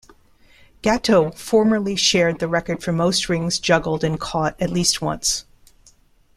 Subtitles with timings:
[0.81, 5.45] Gatto formerly shared the record for most rings juggled and caught at least once.